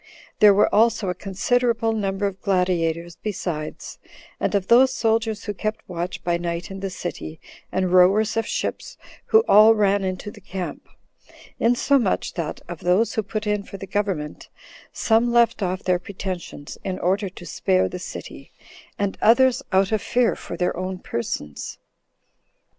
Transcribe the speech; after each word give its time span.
There 0.39 0.51
were 0.55 0.73
also 0.73 1.09
a 1.09 1.13
considerable 1.13 1.91
number 1.93 2.25
of 2.25 2.41
gladiators 2.41 3.17
besides, 3.17 3.99
and 4.39 4.55
of 4.55 4.65
those 4.67 4.91
soldiers 4.91 5.43
who 5.43 5.53
kept 5.53 5.87
watch 5.87 6.23
by 6.23 6.37
night 6.39 6.71
in 6.71 6.79
the 6.79 6.89
city, 6.89 7.39
and 7.71 7.93
rowers 7.93 8.35
of 8.35 8.47
ships, 8.47 8.97
who 9.25 9.43
all 9.47 9.75
ran 9.75 10.03
into 10.03 10.31
the 10.31 10.41
camp; 10.41 10.89
insomuch 11.59 12.33
that, 12.33 12.61
of 12.67 12.79
those 12.79 13.13
who 13.13 13.21
put 13.21 13.45
in 13.45 13.61
for 13.61 13.77
the 13.77 13.85
government, 13.85 14.49
some 14.91 15.31
left 15.31 15.61
off 15.61 15.83
their 15.83 15.99
pretensions 15.99 16.79
in 16.83 16.97
order 16.97 17.29
to 17.29 17.45
spare 17.45 17.87
the 17.87 17.99
city, 17.99 18.51
and 18.97 19.19
others 19.21 19.61
out 19.71 19.91
of 19.91 20.01
fear 20.01 20.35
for 20.35 20.57
their 20.57 20.75
own 20.75 20.97
persons. 20.97 21.77